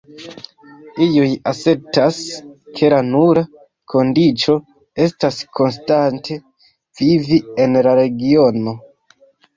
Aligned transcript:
Iuj 1.07 1.27
asertas 1.49 2.21
ke 2.79 2.89
la 2.93 3.01
nura 3.09 3.43
kondiĉo 3.95 4.55
estas 5.05 5.37
konstante 5.61 6.39
vivi 7.03 7.39
en 7.67 7.83
la 7.89 7.97
regiono. 8.03 8.79